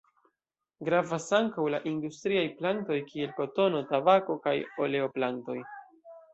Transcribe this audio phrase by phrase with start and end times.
[0.87, 4.57] Gravas ankaŭ la industriaj plantoj kiel kotono, tabako kaj
[4.89, 5.63] oleo-plantoj.